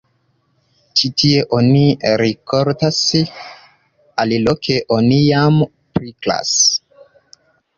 [0.99, 1.83] Ĉi tie oni
[2.21, 3.03] rikoltas,
[4.25, 5.63] aliloke oni jam
[5.99, 6.57] priklas.